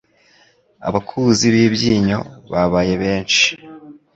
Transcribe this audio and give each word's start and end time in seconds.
abakuzi 0.87 1.45
b'ibyinyo 1.53 2.19
babaye 2.51 2.93
besnhi 3.01 3.49